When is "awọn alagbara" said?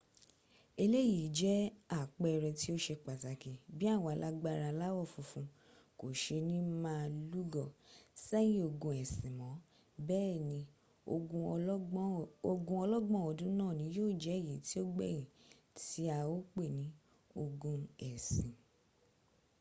3.95-4.63